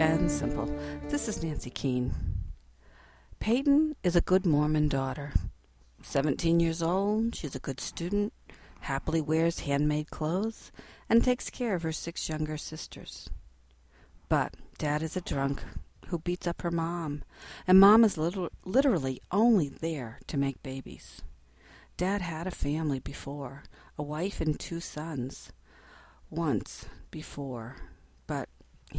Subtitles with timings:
[0.00, 0.66] and simple.
[1.10, 2.12] This is Nancy Keane.
[3.38, 5.32] Peyton is a good Mormon daughter.
[6.02, 8.32] 17 years old, she's a good student,
[8.80, 10.72] happily wears handmade clothes,
[11.08, 13.30] and takes care of her six younger sisters.
[14.28, 15.62] But Dad is a drunk
[16.08, 17.22] who beats up her mom,
[17.68, 21.22] and Mom is liter- literally only there to make babies.
[21.96, 23.62] Dad had a family before,
[23.96, 25.52] a wife and two sons.
[26.28, 27.76] Once before,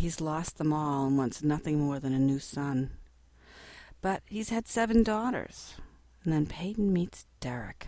[0.01, 2.89] he's lost them all and wants nothing more than a new son.
[4.01, 5.75] But he's had seven daughters.
[6.23, 7.87] And then Peyton meets Derek.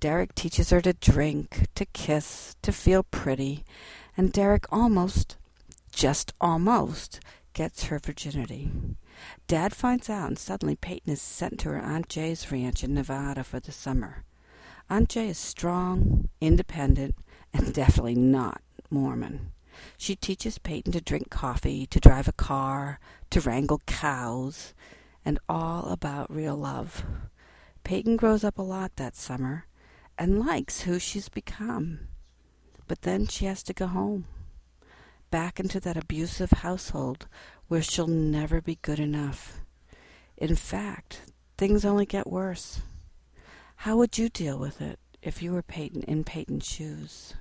[0.00, 3.64] Derek teaches her to drink, to kiss, to feel pretty,
[4.16, 5.36] and Derek almost,
[5.92, 7.20] just almost,
[7.52, 8.70] gets her virginity.
[9.46, 13.44] Dad finds out, and suddenly Peyton is sent to her Aunt J's ranch in Nevada
[13.44, 14.24] for the summer.
[14.90, 17.14] Aunt Jay is strong, independent,
[17.54, 19.52] and definitely not Mormon.
[19.96, 22.98] She teaches Peyton to drink coffee, to drive a car,
[23.30, 24.74] to wrangle cows,
[25.24, 27.04] and all about real love.
[27.84, 29.66] Peyton grows up a lot that summer
[30.18, 32.00] and likes who she's become.
[32.86, 34.26] But then she has to go home,
[35.30, 37.26] back into that abusive household
[37.68, 39.60] where she'll never be good enough.
[40.36, 41.22] In fact,
[41.56, 42.82] things only get worse.
[43.76, 47.34] How would you deal with it if you were Peyton in Peyton's shoes?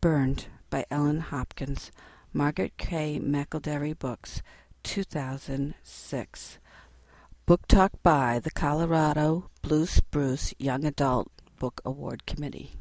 [0.00, 1.92] Burned by Ellen Hopkins,
[2.32, 3.20] Margaret K.
[3.22, 4.40] McElderry Books,
[4.84, 6.58] 2006.
[7.44, 12.72] Book Talk by the Colorado Blue Spruce Young Adult Book Award Committee.